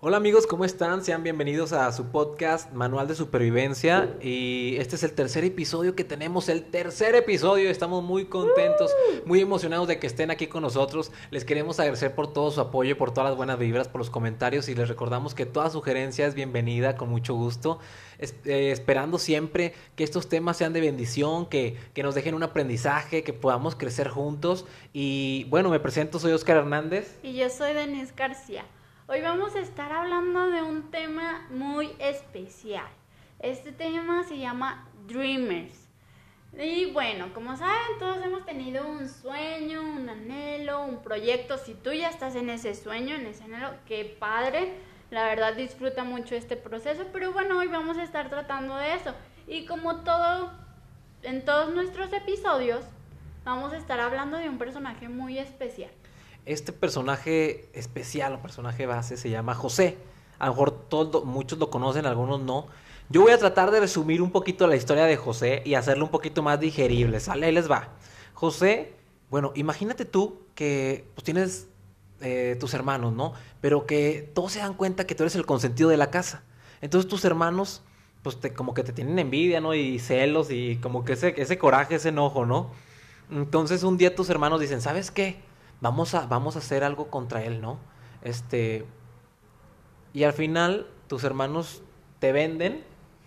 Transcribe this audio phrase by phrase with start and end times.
[0.00, 1.02] Hola amigos, ¿cómo están?
[1.02, 6.04] Sean bienvenidos a su podcast Manual de Supervivencia y este es el tercer episodio que
[6.04, 8.92] tenemos, el tercer episodio, estamos muy contentos,
[9.26, 12.96] muy emocionados de que estén aquí con nosotros, les queremos agradecer por todo su apoyo,
[12.96, 16.36] por todas las buenas vibras, por los comentarios y les recordamos que toda sugerencia es
[16.36, 17.80] bienvenida con mucho gusto,
[18.20, 23.24] eh, esperando siempre que estos temas sean de bendición, que, que nos dejen un aprendizaje,
[23.24, 27.18] que podamos crecer juntos y bueno, me presento, soy Oscar Hernández.
[27.24, 28.64] Y yo soy Denise García.
[29.10, 32.84] Hoy vamos a estar hablando de un tema muy especial.
[33.38, 35.88] Este tema se llama Dreamers.
[36.52, 41.56] Y bueno, como saben, todos hemos tenido un sueño, un anhelo, un proyecto.
[41.56, 44.74] Si tú ya estás en ese sueño, en ese anhelo, qué padre.
[45.10, 49.14] La verdad disfruta mucho este proceso, pero bueno, hoy vamos a estar tratando de eso.
[49.46, 50.52] Y como todo,
[51.22, 52.84] en todos nuestros episodios,
[53.42, 55.92] vamos a estar hablando de un personaje muy especial.
[56.46, 59.98] Este personaje especial o personaje base se llama José.
[60.38, 62.66] A lo mejor muchos lo conocen, algunos no.
[63.10, 66.10] Yo voy a tratar de resumir un poquito la historia de José y hacerlo un
[66.10, 67.20] poquito más digerible.
[67.20, 67.46] ¿Sale?
[67.46, 67.88] Ahí les va.
[68.34, 68.92] José,
[69.30, 71.68] bueno, imagínate tú que pues, tienes
[72.20, 73.32] eh, tus hermanos, ¿no?
[73.60, 76.42] Pero que todos se dan cuenta que tú eres el consentido de la casa.
[76.80, 77.82] Entonces tus hermanos,
[78.22, 79.74] pues te, como que te tienen envidia, ¿no?
[79.74, 82.70] Y celos y como que ese, ese coraje, ese enojo, ¿no?
[83.30, 85.36] Entonces un día tus hermanos dicen, ¿sabes qué?
[85.80, 87.78] Vamos a, vamos a hacer algo contra él, ¿no?
[88.22, 88.84] Este,
[90.12, 91.82] y al final tus hermanos
[92.18, 92.84] te venden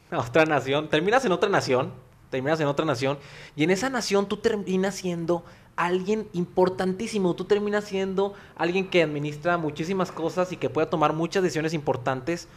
[0.09, 1.94] a otra nación, terminas en otra nación,
[2.29, 3.17] terminas en otra nación,
[3.55, 5.44] y en esa nación tú terminas siendo
[5.75, 11.44] alguien importantísimo, tú terminas siendo alguien que administra muchísimas cosas y que puede tomar muchas
[11.44, 12.47] decisiones importantes,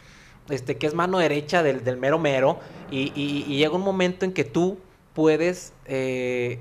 [0.49, 2.59] este, que es mano derecha del, del mero mero,
[2.91, 4.77] y, llega un momento en que tú
[5.13, 6.59] puedes eh,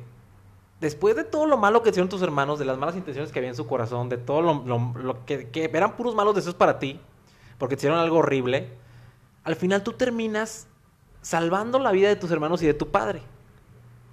[0.85, 3.49] después de todo lo malo que hicieron tus hermanos, de las malas intenciones que había
[3.49, 7.01] en su corazón, de todo lo, que, eran puros malos deseos para ti,
[7.57, 8.69] porque te hicieron algo horrible,
[9.45, 10.67] al final tú terminas
[11.23, 13.23] salvando la vida de tus hermanos y de tu padre.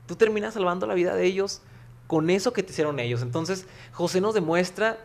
[0.08, 1.62] Tú terminas salvando la vida de ellos
[2.08, 3.22] con eso que te hicieron ellos.
[3.22, 4.98] Entonces, José nos demuestra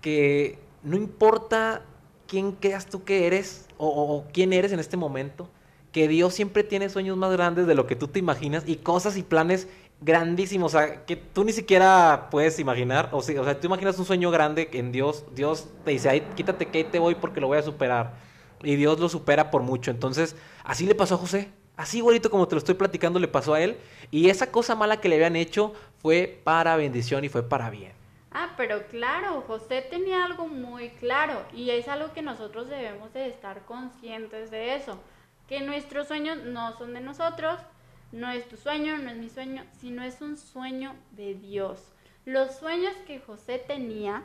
[0.00, 1.82] que no importa
[2.26, 5.48] quién creas tú que eres o, o quién eres en este momento,
[5.92, 9.16] que Dios siempre tiene sueños más grandes de lo que tú te imaginas y cosas
[9.16, 9.68] y planes
[10.00, 13.98] grandísimo, o sea, que tú ni siquiera puedes imaginar, o sea, o sea, tú imaginas
[13.98, 17.46] un sueño grande en Dios, Dios te dice, ay, quítate que te voy porque lo
[17.46, 18.12] voy a superar,
[18.62, 22.46] y Dios lo supera por mucho, entonces, así le pasó a José, así igualito como
[22.48, 23.78] te lo estoy platicando le pasó a él,
[24.10, 27.92] y esa cosa mala que le habían hecho fue para bendición y fue para bien.
[28.30, 33.28] Ah, pero claro, José tenía algo muy claro, y es algo que nosotros debemos de
[33.28, 34.98] estar conscientes de eso,
[35.48, 37.60] que nuestros sueños no son de nosotros,
[38.14, 41.92] no es tu sueño, no es mi sueño, sino es un sueño de Dios.
[42.24, 44.22] Los sueños que José tenía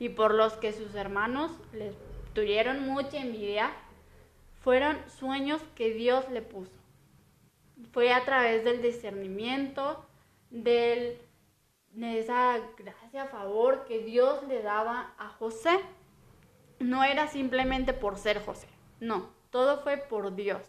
[0.00, 1.92] y por los que sus hermanos le
[2.34, 3.70] tuvieron mucha envidia,
[4.60, 6.72] fueron sueños que Dios le puso.
[7.92, 10.04] Fue a través del discernimiento,
[10.50, 11.20] de
[11.94, 15.78] esa gracia, favor que Dios le daba a José.
[16.80, 18.66] No era simplemente por ser José,
[18.98, 20.62] no, todo fue por Dios.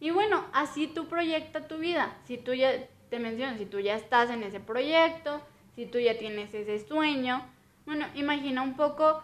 [0.00, 2.16] Y bueno, así tú proyecta tu vida.
[2.24, 5.40] Si tú ya, te menciono, si tú ya estás en ese proyecto,
[5.74, 7.42] si tú ya tienes ese sueño,
[7.86, 9.22] bueno, imagina un poco,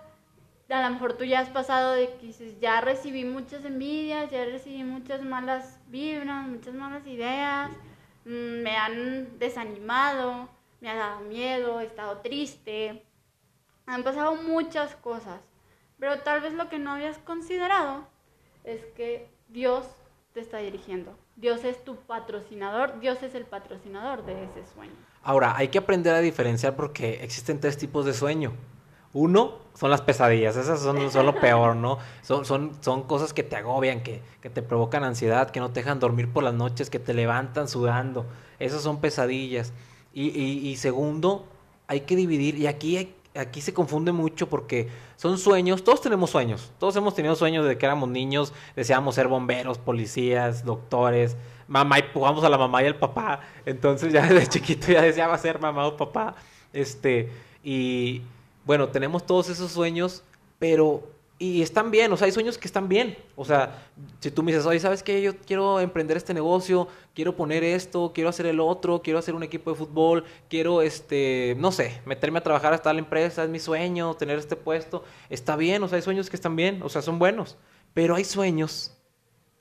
[0.69, 4.85] a lo mejor tú ya has pasado de que ya recibí muchas envidias, ya recibí
[4.85, 7.71] muchas malas vibras, muchas malas ideas,
[8.25, 10.49] mm, me han desanimado,
[10.81, 13.05] me ha dado miedo, he estado triste,
[13.87, 15.41] han pasado muchas cosas,
[15.99, 18.07] pero tal vez lo que no habías considerado
[18.65, 19.87] es que Dios
[20.33, 21.13] te está dirigiendo.
[21.37, 24.93] Dios es tu patrocinador, Dios es el patrocinador de ese sueño.
[25.23, 28.53] Ahora, hay que aprender a diferenciar porque existen tres tipos de sueño.
[29.15, 31.99] Uno son las pesadillas, esas son, son lo peor, ¿no?
[32.23, 35.81] Son, son, son cosas que te agobian, que, que, te provocan ansiedad, que no te
[35.81, 38.25] dejan dormir por las noches, que te levantan sudando.
[38.59, 39.75] Esas son pesadillas.
[40.15, 41.47] Y, y, y segundo,
[41.89, 46.31] hay que dividir, y aquí hay, aquí se confunde mucho porque son sueños, todos tenemos
[46.31, 51.37] sueños, todos hemos tenido sueños desde que éramos niños, deseábamos ser bomberos, policías, doctores,
[51.69, 55.39] mamá y jugamos a la mamá y al papá, entonces ya desde chiquito ya deseaba
[55.39, 56.35] ser mamá o papá,
[56.73, 57.31] este,
[57.63, 58.23] y
[58.65, 60.23] bueno, tenemos todos esos sueños,
[60.59, 61.12] pero
[61.43, 63.19] y están bien, o sea, hay sueños que están bien.
[63.35, 63.89] O sea,
[64.21, 65.21] si tú me dices, oye, ¿sabes qué?
[65.21, 66.87] Yo quiero emprender este negocio,
[67.17, 71.57] quiero poner esto, quiero hacer el otro, quiero hacer un equipo de fútbol, quiero, este,
[71.59, 75.03] no sé, meterme a trabajar hasta la empresa, es mi sueño, tener este puesto.
[75.31, 77.57] Está bien, o sea, hay sueños que están bien, o sea, son buenos.
[77.93, 78.97] Pero hay sueños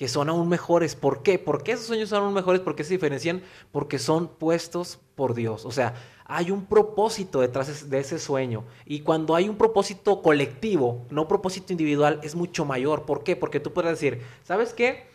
[0.01, 0.95] que son aún mejores.
[0.95, 1.37] ¿Por qué?
[1.37, 2.59] ¿Por qué esos sueños son aún mejores?
[2.59, 3.43] ¿Por qué se diferencian?
[3.71, 5.63] Porque son puestos por Dios.
[5.63, 5.93] O sea,
[6.25, 8.63] hay un propósito detrás de ese sueño.
[8.87, 13.05] Y cuando hay un propósito colectivo, no propósito individual, es mucho mayor.
[13.05, 13.35] ¿Por qué?
[13.35, 15.05] Porque tú puedes decir, ¿sabes qué?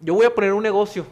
[0.00, 1.06] Yo voy a poner un negocio,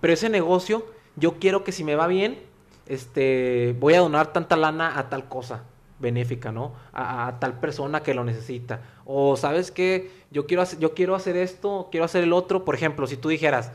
[0.00, 0.84] pero ese negocio
[1.14, 2.40] yo quiero que si me va bien,
[2.86, 5.62] este, voy a donar tanta lana a tal cosa
[5.98, 6.74] benéfica, ¿no?
[6.92, 8.80] A, tal persona que lo necesita.
[9.04, 12.64] O sabes que yo quiero hacer, yo quiero hacer esto, quiero hacer el otro.
[12.64, 13.72] Por ejemplo, si tú dijeras,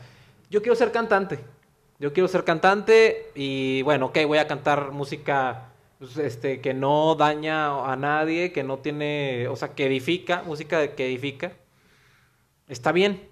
[0.50, 1.40] yo quiero ser cantante,
[1.98, 5.68] yo quiero ser cantante y bueno, ok, voy a cantar música
[5.98, 10.94] pues, este, que no daña a nadie, que no tiene, o sea, que edifica, música
[10.94, 11.52] que edifica.
[12.68, 13.28] Está bien,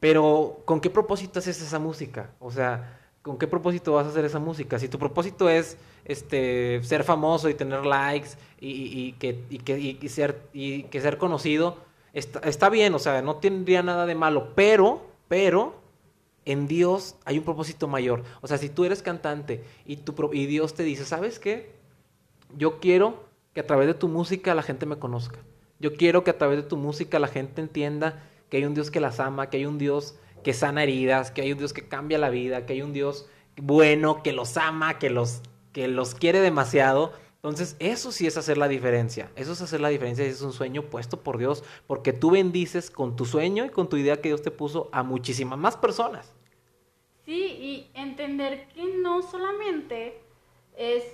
[0.00, 2.30] pero ¿con qué propósito haces esa música?
[2.38, 4.78] O sea, ¿con qué propósito vas a hacer esa música?
[4.78, 8.30] Si tu propósito es este, ser famoso y tener likes
[8.60, 11.78] y, que, que, ser, y que ser conocido,
[12.12, 15.80] está, está, bien, o sea, no tendría nada de malo, pero, pero,
[16.44, 18.24] en Dios hay un propósito mayor.
[18.40, 21.74] O sea, si tú eres cantante y, tu, y Dios te dice, ¿sabes qué?
[22.56, 23.24] Yo quiero
[23.54, 25.38] que a través de tu música la gente me conozca.
[25.78, 28.90] Yo quiero que a través de tu música la gente entienda que hay un Dios
[28.90, 31.88] que las ama, que hay un Dios que sana heridas, que hay un Dios que
[31.88, 35.42] cambia la vida, que hay un Dios bueno, que los ama, que los,
[35.72, 37.12] que los quiere demasiado.
[37.36, 39.30] Entonces, eso sí es hacer la diferencia.
[39.36, 40.24] Eso es hacer la diferencia.
[40.24, 43.96] Es un sueño puesto por Dios, porque tú bendices con tu sueño y con tu
[43.96, 46.34] idea que Dios te puso a muchísimas más personas.
[47.24, 50.20] Sí, y entender que no solamente
[50.76, 51.04] es,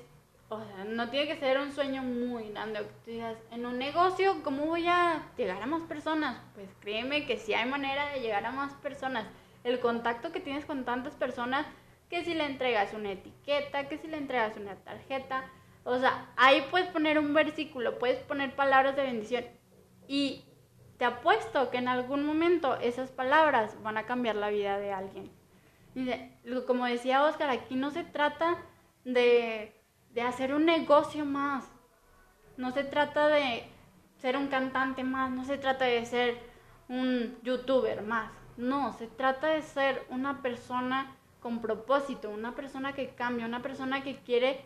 [0.49, 2.81] o sea, no tiene que ser un sueño muy grande.
[3.05, 6.41] tú digas, en un negocio, ¿cómo voy a llegar a más personas?
[6.55, 9.27] Pues créeme que sí hay manera de llegar a más personas.
[9.65, 11.67] El contacto que tienes con tantas personas
[12.09, 15.45] que si le entregas una etiqueta, que si le entregas una tarjeta.
[15.83, 19.45] O sea, ahí puedes poner un versículo, puedes poner palabras de bendición.
[20.07, 20.45] Y
[20.99, 25.31] te apuesto que en algún momento esas palabras van a cambiar la vida de alguien.
[26.67, 28.57] Como decía Oscar, aquí no se trata
[29.05, 29.76] de,
[30.17, 31.71] de hacer un negocio más.
[32.57, 33.65] No se trata de
[34.17, 35.31] ser un cantante más.
[35.31, 36.39] No se trata de ser
[36.89, 38.33] un youtuber más.
[38.57, 44.03] No, se trata de ser una persona con propósito, una persona que cambia, una persona
[44.03, 44.63] que quiere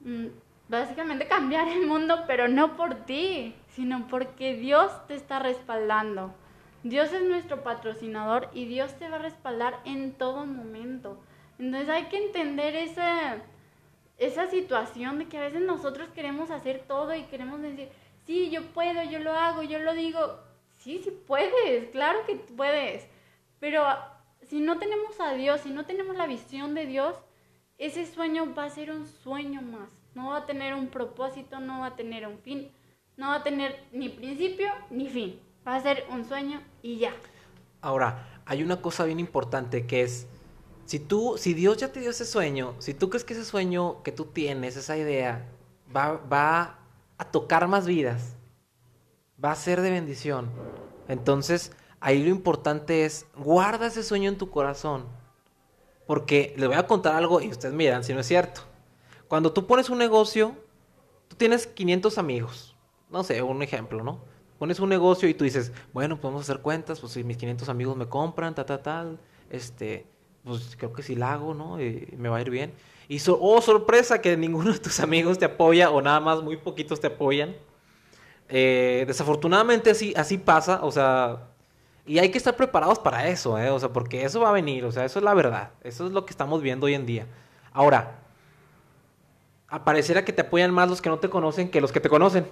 [0.00, 0.26] mm,
[0.68, 6.34] básicamente cambiar el mundo, pero no por ti, sino porque Dios te está respaldando.
[6.82, 11.18] Dios es nuestro patrocinador y Dios te va a respaldar en todo momento.
[11.58, 13.38] Entonces hay que entender esa,
[14.18, 17.88] esa situación de que a veces nosotros queremos hacer todo y queremos decir,
[18.26, 20.40] sí, yo puedo, yo lo hago, yo lo digo.
[20.78, 23.06] Sí, sí puedes, claro que puedes.
[23.60, 23.84] Pero
[24.42, 27.16] si no tenemos a Dios, si no tenemos la visión de Dios,
[27.78, 29.90] ese sueño va a ser un sueño más.
[30.14, 32.70] No va a tener un propósito, no va a tener un fin,
[33.16, 35.40] no va a tener ni principio ni fin.
[35.66, 37.12] Va a ser un sueño y ya.
[37.80, 40.28] Ahora, hay una cosa bien importante que es,
[40.86, 44.02] si tú, si Dios ya te dio ese sueño, si tú crees que ese sueño
[44.02, 45.46] que tú tienes, esa idea,
[45.94, 46.78] va, va
[47.18, 48.36] a tocar más vidas,
[49.44, 50.48] va a ser de bendición,
[51.08, 55.04] entonces ahí lo importante es, guarda ese sueño en tu corazón.
[56.06, 58.60] Porque les voy a contar algo y ustedes miran si no es cierto.
[59.26, 60.54] Cuando tú pones un negocio,
[61.26, 62.76] tú tienes 500 amigos.
[63.10, 64.20] No sé, un ejemplo, ¿no?
[64.60, 67.96] Pones un negocio y tú dices, bueno, podemos hacer cuentas, pues si mis 500 amigos
[67.96, 70.06] me compran, tal, tal, tal, este,
[70.46, 71.80] pues creo que sí la hago, ¿no?
[71.80, 72.72] Y me va a ir bien.
[73.08, 77.00] Y, oh, sorpresa, que ninguno de tus amigos te apoya o nada más muy poquitos
[77.00, 77.56] te apoyan.
[78.48, 81.48] Eh, desafortunadamente así, así pasa, o sea,
[82.06, 83.70] y hay que estar preparados para eso, ¿eh?
[83.70, 85.70] O sea, porque eso va a venir, o sea, eso es la verdad.
[85.82, 87.26] Eso es lo que estamos viendo hoy en día.
[87.72, 88.20] Ahora,
[89.68, 92.46] apareciera que te apoyan más los que no te conocen que los que te conocen.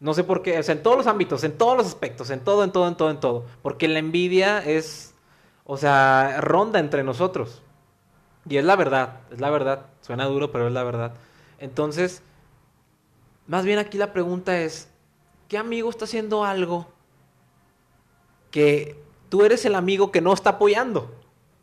[0.00, 2.40] No sé por qué, o sea, en todos los ámbitos, en todos los aspectos, en
[2.40, 3.44] todo, en todo, en todo, en todo.
[3.62, 5.13] Porque la envidia es,
[5.64, 7.62] o sea, ronda entre nosotros.
[8.48, 9.86] Y es la verdad, es la verdad.
[10.00, 11.14] Suena duro, pero es la verdad.
[11.58, 12.22] Entonces,
[13.46, 14.90] más bien aquí la pregunta es,
[15.48, 16.86] ¿qué amigo está haciendo algo
[18.54, 18.96] que
[19.30, 21.12] tú eres el amigo que no está apoyando.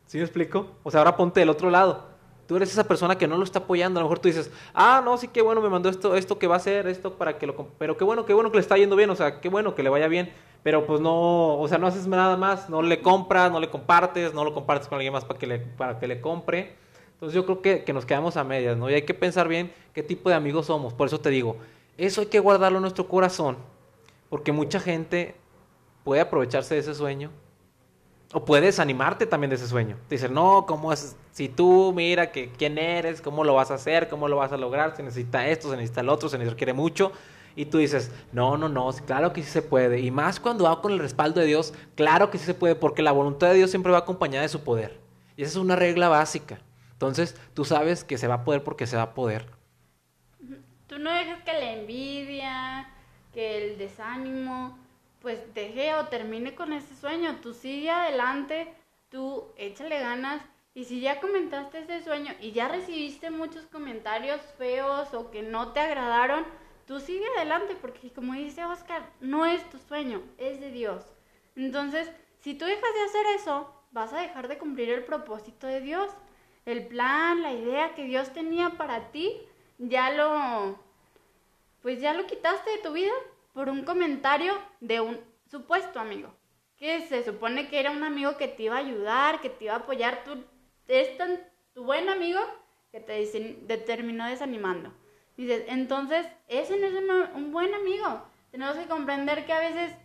[0.08, 0.68] ¿Sí me explico?
[0.84, 2.10] O sea, ahora ponte del otro lado.
[2.48, 4.00] Tú eres esa persona que no lo está apoyando.
[4.00, 6.48] A lo mejor tú dices, ah, no, sí, qué bueno, me mandó esto, esto que
[6.48, 7.56] va a hacer, esto para que lo...
[7.78, 9.84] Pero qué bueno, qué bueno que le está yendo bien, o sea, qué bueno que
[9.84, 10.32] le vaya bien.
[10.64, 14.34] Pero pues no, o sea, no haces nada más, no le compras, no le compartes,
[14.34, 16.76] no lo compartes con alguien más para que le, para que le compre.
[17.14, 18.90] Entonces yo creo que, que nos quedamos a medias, ¿no?
[18.90, 20.94] Y hay que pensar bien qué tipo de amigos somos.
[20.94, 21.58] Por eso te digo,
[21.98, 23.58] eso hay que guardarlo en nuestro corazón.
[24.30, 25.36] Porque mucha gente
[26.04, 27.32] puede aprovecharse de ese sueño.
[28.34, 29.98] O puede desanimarte también de ese sueño.
[30.08, 31.18] Te no, ¿cómo es?
[31.32, 34.58] Si tú mira que quién eres, cómo lo vas a hacer, cómo lo vas a
[34.58, 37.12] lograr, se necesita esto, se necesita el otro, se necesita, quiere mucho.
[37.56, 40.00] Y tú dices, no, no, no, claro que sí se puede.
[40.00, 43.02] Y más cuando va con el respaldo de Dios, claro que sí se puede, porque
[43.02, 45.00] la voluntad de Dios siempre va acompañada de su poder.
[45.36, 46.60] Y esa es una regla básica.
[46.94, 49.48] Entonces, tú sabes que se va a poder porque se va a poder.
[50.88, 52.90] Tú no dejes que la envidia,
[53.34, 54.78] que el desánimo,
[55.22, 57.38] pues deje o termine con ese sueño.
[57.42, 58.74] Tú sigue adelante,
[59.10, 60.42] tú échale ganas.
[60.74, 65.74] Y si ya comentaste ese sueño y ya recibiste muchos comentarios feos o que no
[65.74, 66.46] te agradaron,
[66.88, 71.04] tú sigue adelante porque como dice Oscar, no es tu sueño, es de Dios.
[71.58, 72.10] Entonces,
[72.40, 76.10] si tú dejas de hacer eso, vas a dejar de cumplir el propósito de Dios.
[76.66, 79.42] El plan, la idea que Dios tenía para ti,
[79.78, 80.80] ya lo,
[81.82, 83.12] pues ya lo quitaste de tu vida
[83.54, 86.34] por un comentario de un supuesto amigo.
[86.78, 89.74] Que se supone que era un amigo que te iba a ayudar, que te iba
[89.74, 90.24] a apoyar.
[90.24, 90.44] Tú
[90.88, 91.40] es tan
[91.74, 92.40] tu buen amigo
[92.92, 94.92] que te, te terminó desanimando.
[95.38, 98.24] Dices, entonces, ese no es un, buen amigo.
[98.52, 99.96] Tenemos que comprender que a veces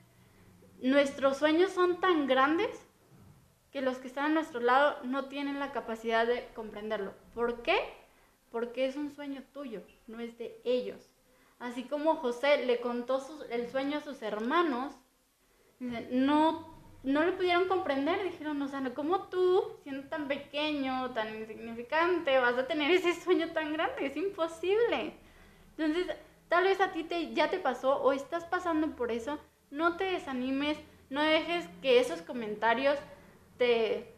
[0.80, 2.70] nuestros sueños son tan grandes
[3.72, 7.12] que los que están a nuestro lado no tienen la capacidad de comprenderlo.
[7.34, 7.76] ¿Por qué?
[8.50, 11.10] Porque es un sueño tuyo, no es de ellos.
[11.58, 14.92] Así como José le contó el sueño a sus hermanos,
[15.78, 18.22] no, no lo pudieron comprender.
[18.24, 23.52] Dijeron, o sea, ¿cómo tú, siendo tan pequeño, tan insignificante, vas a tener ese sueño
[23.52, 24.06] tan grande?
[24.06, 25.14] Es imposible.
[25.78, 26.14] Entonces,
[26.48, 29.38] tal vez a ti te, ya te pasó o estás pasando por eso,
[29.70, 30.78] no te desanimes,
[31.10, 32.98] no dejes que esos comentarios
[33.58, 34.14] te,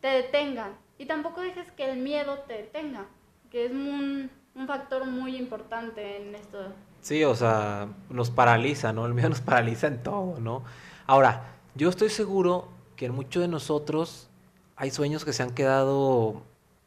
[0.00, 3.06] te detengan y tampoco dejes que el miedo te detenga,
[3.50, 6.58] que es un, un factor muy importante en esto.
[7.00, 9.06] Sí, o sea, nos paraliza, ¿no?
[9.06, 10.64] El miedo nos paraliza en todo, ¿no?
[11.06, 14.28] Ahora, yo estoy seguro que en muchos de nosotros
[14.76, 16.42] hay sueños que se han quedado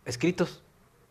[0.06, 0.62] escritos,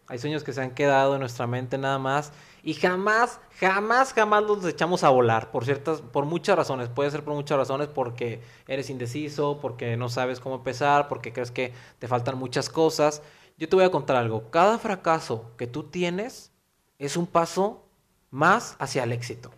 [0.07, 2.33] hay sueños que se han quedado en nuestra mente nada más
[2.65, 6.89] y jamás, jamás, jamás los echamos a volar por ciertas, por muchas razones.
[6.89, 11.51] Puede ser por muchas razones porque eres indeciso, porque no sabes cómo empezar, porque crees
[11.51, 13.23] que te faltan muchas cosas.
[13.63, 14.51] Yo te voy a contar algo.
[14.51, 16.51] Cada fracaso que tú tienes
[16.99, 17.87] es un paso
[18.29, 19.53] más hacia el éxito.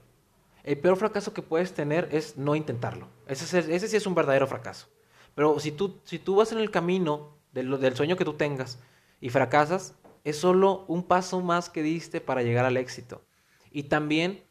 [0.63, 3.09] El peor fracaso que puedes tener es no intentarlo.
[3.27, 4.89] Ese, sí es un verdadero fracaso.
[5.35, 8.79] Pero si tú, si tú vas en el camino del, del sueño que tú tengas
[9.23, 13.25] y fracasas, es solo un paso más que diste para llegar al éxito.
[13.71, 14.45] Y también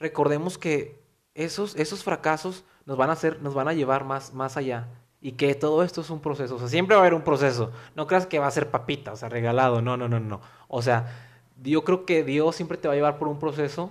[0.00, 1.00] recordemos que
[1.34, 4.88] esos, esos fracasos nos van a hacer, nos van a llevar más, más allá.
[5.26, 6.54] Y que todo esto es un proceso.
[6.54, 7.72] O sea, siempre va a haber un proceso.
[7.96, 9.82] No creas que va a ser papita, o sea, regalado.
[9.82, 10.40] No, no, no, no.
[10.68, 11.08] O sea,
[11.64, 13.90] yo creo que Dios siempre te va a llevar por un proceso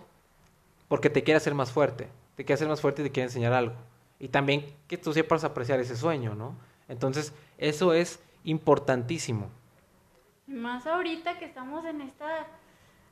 [0.87, 2.07] porque te quiere hacer más fuerte.
[2.37, 3.75] Te quiere hacer más fuerte y te quiere enseñar algo.
[4.17, 6.55] Y también que tú sepas apreciar ese sueño, ¿no?
[6.87, 9.49] Entonces, eso es importantísimo.
[10.47, 12.47] Más ahorita que estamos en esta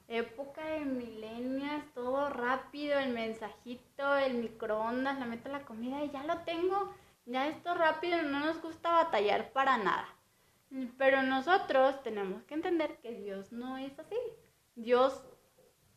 [0.08, 6.24] época de milenias, todo rápido, el mensajito, el microondas, la meto la comida y ya
[6.24, 6.94] lo tengo.
[7.25, 10.08] Ya esto rápido, no nos gusta batallar para nada.
[10.98, 14.18] Pero nosotros tenemos que entender que Dios no es así.
[14.75, 15.24] Dios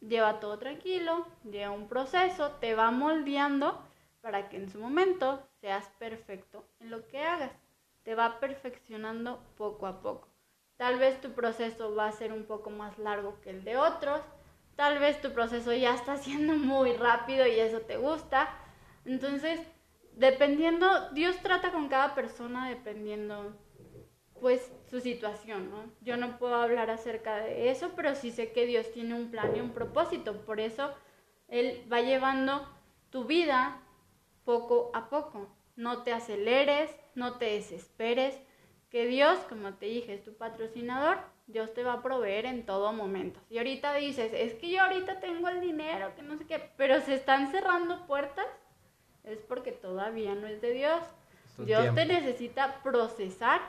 [0.01, 3.83] lleva todo tranquilo, lleva un proceso, te va moldeando
[4.21, 7.53] para que en su momento seas perfecto en lo que hagas.
[8.03, 10.29] Te va perfeccionando poco a poco.
[10.77, 14.21] Tal vez tu proceso va a ser un poco más largo que el de otros.
[14.77, 18.49] Tal vez tu proceso ya está siendo muy rápido y eso te gusta.
[19.05, 19.61] Entonces,
[20.17, 23.57] dependiendo, Dios trata con cada persona dependiendo
[24.41, 25.85] pues su situación, ¿no?
[26.01, 29.57] Yo no puedo hablar acerca de eso, pero sí sé que Dios tiene un plan
[29.57, 30.45] y un propósito.
[30.45, 30.93] Por eso
[31.49, 32.69] Él va llevando
[33.11, 33.81] tu vida
[34.45, 35.49] poco a poco.
[35.75, 38.39] No te aceleres, no te desesperes,
[38.91, 42.93] que Dios, como te dije, es tu patrocinador, Dios te va a proveer en todo
[42.93, 43.41] momento.
[43.51, 47.01] Y ahorita dices, es que yo ahorita tengo el dinero, que no sé qué, pero
[47.01, 48.47] se están cerrando puertas,
[49.27, 51.03] es porque todavía no es de Dios.
[51.59, 53.61] Dios te necesita procesar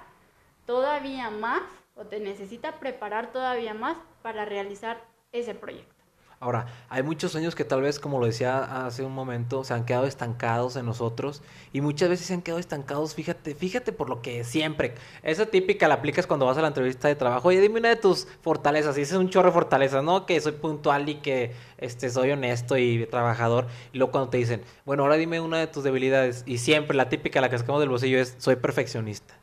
[0.65, 1.63] todavía más
[1.95, 5.96] o te necesita preparar todavía más para realizar ese proyecto.
[6.39, 9.85] Ahora, hay muchos sueños que tal vez, como lo decía hace un momento, se han
[9.85, 11.41] quedado estancados en nosotros
[11.73, 15.87] y muchas veces se han quedado estancados, fíjate, fíjate por lo que siempre, esa típica
[15.87, 18.95] la aplicas cuando vas a la entrevista de trabajo, oye, dime una de tus fortalezas,
[18.97, 20.27] y dices un chorro de fortalezas, ¿no?
[20.27, 24.61] Que soy puntual y que este, soy honesto y trabajador, y luego cuando te dicen,
[24.85, 27.89] bueno, ahora dime una de tus debilidades, y siempre la típica, la que sacamos del
[27.89, 29.33] bolsillo es, soy perfeccionista.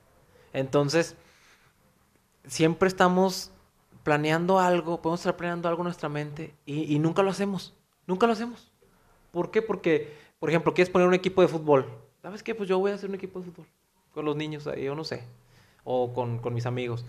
[0.52, 1.16] Entonces,
[2.46, 3.50] siempre estamos
[4.04, 7.74] planeando algo, podemos estar planeando algo en nuestra mente y, nunca lo hacemos.
[8.06, 8.70] Nunca lo hacemos.
[9.32, 9.62] ¿Por qué?
[9.62, 11.86] Porque, por ejemplo, quieres poner un equipo de fútbol.
[12.22, 12.54] ¿Sabes qué?
[12.54, 13.66] Pues yo voy a hacer un equipo de fútbol.
[14.12, 15.24] Con los niños, yo no sé.
[15.84, 17.04] O con, mis amigos.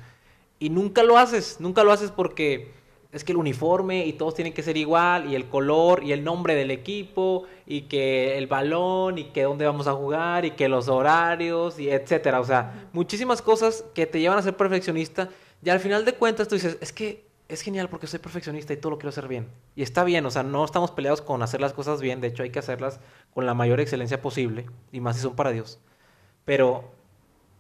[0.58, 1.58] Y nunca lo haces.
[1.60, 2.72] Nunca lo haces porque
[3.12, 6.24] es que el uniforme y todos tienen que ser igual y el color y el
[6.24, 10.68] nombre del equipo y que el balón y que dónde vamos a jugar y que
[10.70, 15.30] los horarios y etcétera, o sea, muchísimas cosas que te llevan a ser perfeccionista
[15.66, 18.78] y al final de cuentas tú dices, es que es genial porque soy perfeccionista y
[18.78, 19.50] todo lo quiero hacer bien.
[19.76, 22.44] Y está bien, o sea, no estamos peleados con hacer las cosas bien, de hecho
[22.44, 23.00] hay que hacerlas
[23.34, 25.80] con la mayor excelencia posible y más si son para Dios.
[26.46, 26.92] Pero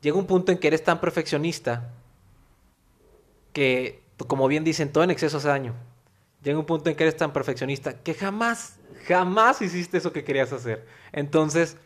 [0.01, 1.93] llega un punto en que eres tan perfeccionista
[3.53, 5.74] que, como bien dicen, todo en exceso hace daño.
[6.43, 10.53] Llega un punto en que eres tan perfeccionista que jamás, jamás hiciste eso que querías
[10.53, 10.85] hacer.
[11.12, 11.77] Entonces,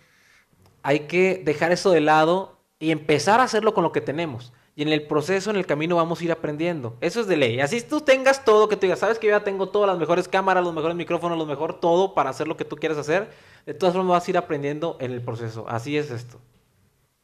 [0.84, 4.54] hay que dejar eso de lado y empezar a hacerlo con lo que tenemos.
[4.76, 6.98] Y en el proceso, en el camino, vamos a ir aprendiendo.
[7.02, 7.60] Eso es de ley.
[7.60, 10.30] Así tú tengas todo, que tú digas, sabes que yo ya tengo todas las mejores
[10.30, 13.30] cámaras, los mejores micrófonos, lo mejor todo para hacer lo que tú quieres hacer.
[13.66, 15.66] De todas formas, vas a ir aprendiendo en el proceso.
[15.68, 16.40] Así es esto.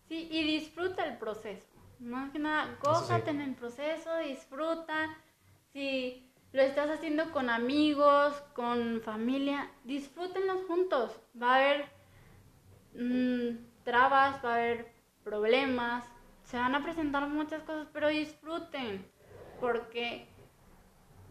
[0.10, 1.66] Sí, y disfruta el proceso.
[2.00, 5.18] Más que nada, gózate en el proceso, disfruta.
[5.72, 11.12] Si lo estás haciendo con amigos, con familia, disfrútenlos juntos.
[11.42, 11.86] Va a haber
[12.96, 16.06] mm, trabas, va a haber problemas,
[16.44, 19.06] se van a presentar muchas cosas, pero disfruten,
[19.60, 20.28] porque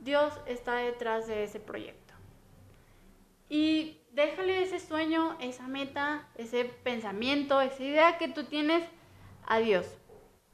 [0.00, 2.12] Dios está detrás de ese proyecto.
[3.48, 8.84] Y déjale ese sueño, esa meta, ese pensamiento, esa idea que tú tienes
[9.46, 9.86] a Dios.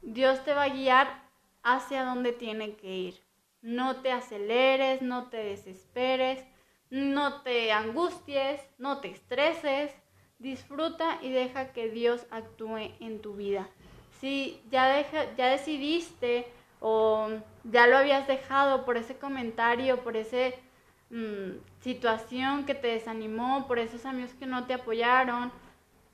[0.01, 1.23] Dios te va a guiar
[1.63, 3.23] hacia donde tiene que ir.
[3.61, 6.43] No te aceleres, no te desesperes,
[6.89, 9.93] no te angusties, no te estreses.
[10.41, 13.69] Disfruta y deja que Dios actúe en tu vida.
[14.19, 16.47] Si ya, deja, ya decidiste
[16.79, 17.29] o
[17.63, 20.55] ya lo habías dejado por ese comentario, por esa
[21.11, 25.51] mm, situación que te desanimó, por esos amigos que no te apoyaron,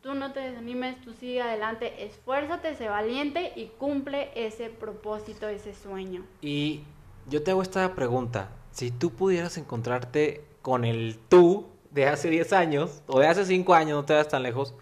[0.02, 5.74] tú no te desanimes, tú sigue adelante, esfuérzate, sé valiente y cumple ese propósito, ese
[5.74, 6.26] sueño.
[6.42, 6.82] Y
[7.30, 12.54] yo te hago esta pregunta, si tú pudieras encontrarte con el tú de hace 10
[12.54, 14.74] años o de hace 5 años, no te vas tan lejos,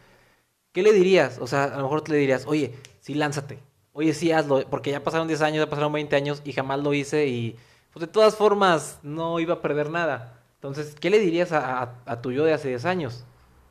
[0.71, 1.39] ¿qué le dirías?
[1.39, 3.59] O sea, a lo mejor te le dirías, oye, sí, lánzate,
[3.93, 6.93] oye, sí, hazlo, porque ya pasaron 10 años, ya pasaron 20 años y jamás lo
[6.93, 7.57] hice y
[7.93, 10.41] pues de todas formas no iba a perder nada.
[10.55, 13.25] Entonces, ¿qué le dirías a, a tu yo de hace 10 años?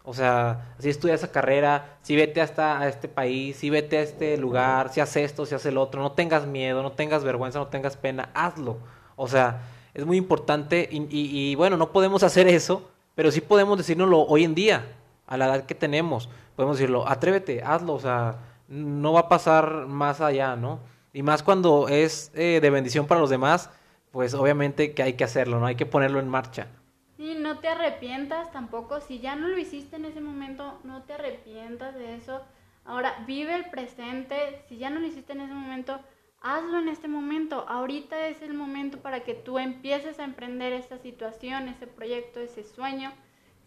[0.06, 4.02] O sea, si estudia esa carrera, si vete hasta a este país, si vete a
[4.02, 7.58] este lugar, si haces esto, si haces el otro, no tengas miedo, no tengas vergüenza,
[7.58, 8.76] no tengas pena, hazlo.
[9.16, 9.62] O sea,
[9.94, 14.54] es muy importante y, bueno, no podemos hacer eso, pero sí podemos decírnoslo hoy en
[14.54, 14.86] día,
[15.26, 16.28] a la edad que tenemos.
[16.56, 20.80] Podemos decirlo, atrévete, hazlo, o sea, no va a pasar más allá, ¿no?
[21.12, 23.70] Y más cuando es eh, de bendición para los demás,
[24.10, 25.66] pues obviamente que hay que hacerlo, ¿no?
[25.66, 26.68] Hay que ponerlo en marcha.
[27.16, 29.00] Sí, no te arrepientas tampoco.
[29.00, 32.42] Si ya no lo hiciste en ese momento, no te arrepientas de eso.
[32.84, 34.64] Ahora, vive el presente.
[34.68, 36.00] Si ya no lo hiciste en ese momento,
[36.44, 37.64] hazlo en este momento.
[37.68, 42.62] Ahorita es el momento para que tú empieces a emprender esta situación, ese proyecto, ese
[42.62, 43.12] sueño.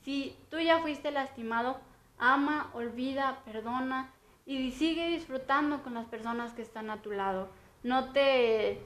[0.04, 1.80] Si tú ya fuiste lastimado,
[2.20, 4.14] ama, olvida, perdona
[4.46, 7.50] y sigue disfrutando con las personas que están a tu lado.
[7.82, 8.80] No te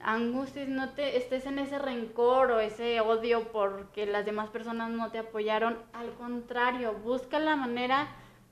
[0.00, 5.10] angusties, no te estés en ese rencor o ese odio porque las demás personas no
[5.10, 5.78] te apoyaron.
[5.94, 8.08] Al contrario, busca la manera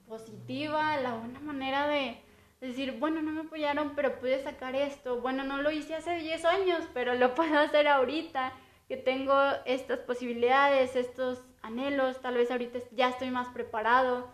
[0.09, 2.23] positiva, la buena manera de
[2.61, 5.21] decir, bueno, no me apoyaron, pero pude sacar esto.
[5.21, 8.53] Bueno, no lo hice hace 10 años, pero lo puedo hacer ahorita,
[8.89, 9.35] que tengo
[9.67, 14.31] estas posibilidades, estos anhelos, tal vez ahorita ya estoy más preparado.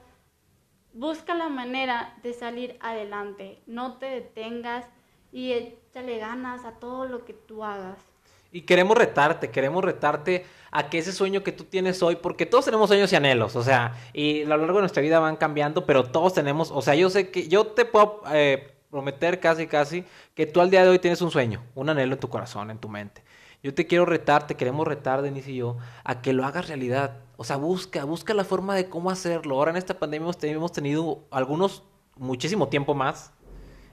[0.92, 4.86] Busca la manera de salir adelante, no te detengas
[5.32, 8.13] y échale ganas a todo lo que tú hagas.
[8.54, 12.64] Y queremos retarte, queremos retarte a que ese sueño que tú tienes hoy, porque todos
[12.64, 15.86] tenemos sueños y anhelos, o sea, y a lo largo de nuestra vida van cambiando,
[15.86, 20.04] pero todos tenemos, o sea, yo sé que yo te puedo eh, prometer casi, casi
[20.36, 22.78] que tú al día de hoy tienes un sueño, un anhelo en tu corazón, en
[22.78, 23.24] tu mente.
[23.60, 27.16] Yo te quiero retar, te queremos retar, Denise y yo, a que lo hagas realidad.
[27.36, 29.56] O sea, busca, busca la forma de cómo hacerlo.
[29.56, 31.82] Ahora en esta pandemia hemos tenido algunos
[32.14, 33.32] muchísimo tiempo más,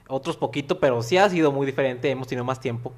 [0.06, 2.92] otros poquito, pero sí ha sido muy diferente, hemos tenido más tiempo.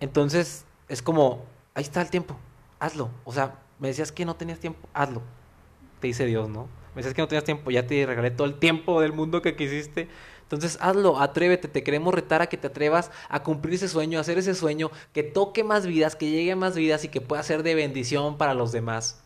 [0.00, 1.44] Entonces, es como,
[1.74, 2.36] ahí está el tiempo,
[2.78, 3.10] hazlo.
[3.24, 5.22] O sea, me decías que no tenías tiempo, hazlo.
[6.00, 6.68] Te dice Dios, ¿no?
[6.94, 9.56] Me decías que no tenías tiempo, ya te regalé todo el tiempo del mundo que
[9.56, 10.08] quisiste.
[10.42, 14.20] Entonces, hazlo, atrévete, te queremos retar a que te atrevas a cumplir ese sueño, a
[14.20, 17.42] hacer ese sueño, que toque más vidas, que llegue a más vidas y que pueda
[17.42, 19.22] ser de bendición para los demás.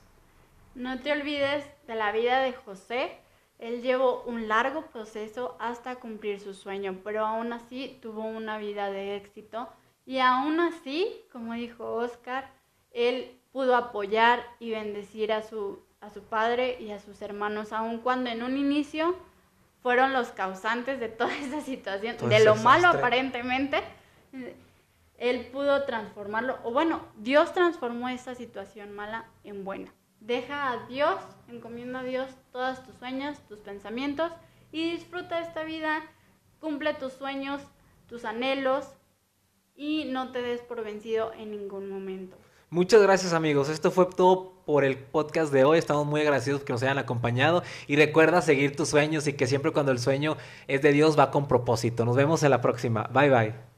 [0.74, 3.18] No te olvides de la vida de José,
[3.58, 8.90] él llevó un largo proceso hasta cumplir su sueño, pero aún así tuvo una vida
[8.90, 9.68] de éxito
[10.10, 12.50] y aún así, como dijo Oscar,
[12.90, 17.98] él pudo apoyar y bendecir a su, a su padre y a sus hermanos, aun
[17.98, 19.14] cuando en un inicio
[19.84, 23.84] fueron los causantes de toda esa situación, de lo malo aparentemente.
[25.16, 29.94] Él pudo transformarlo, o bueno, Dios transformó esa situación mala en buena.
[30.18, 34.32] Deja a Dios, encomienda a Dios todos tus sueños, tus pensamientos
[34.72, 36.02] y disfruta esta vida,
[36.58, 37.62] cumple tus sueños,
[38.08, 38.96] tus anhelos
[39.80, 42.36] y no te des por vencido en ningún momento.
[42.68, 46.72] Muchas gracias amigos, esto fue todo por el podcast de hoy, estamos muy agradecidos que
[46.72, 50.36] nos hayan acompañado y recuerda seguir tus sueños y que siempre cuando el sueño
[50.68, 52.04] es de Dios va con propósito.
[52.04, 53.69] Nos vemos en la próxima, bye bye.